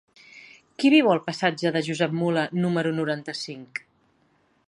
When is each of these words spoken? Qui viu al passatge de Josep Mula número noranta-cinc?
Qui 0.83 0.89
viu 0.93 1.09
al 1.15 1.21
passatge 1.27 1.73
de 1.75 1.83
Josep 1.89 2.17
Mula 2.21 2.47
número 2.65 2.95
noranta-cinc? 3.03 3.85